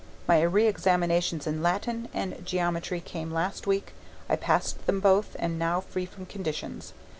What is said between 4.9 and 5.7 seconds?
both and am